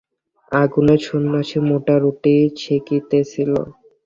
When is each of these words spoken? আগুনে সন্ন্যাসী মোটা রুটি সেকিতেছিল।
আগুনে 0.51 0.95
সন্ন্যাসী 1.05 1.59
মোটা 1.67 1.95
রুটি 2.01 2.33
সেকিতেছিল। 2.61 3.51